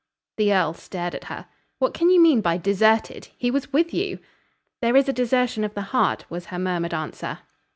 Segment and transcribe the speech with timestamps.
[0.37, 1.45] The earl stared at her.
[1.77, 4.17] "What can you mean by 'deserted!' He was with you."
[4.81, 7.37] "There is a desertion of the heart," was her murmured answer.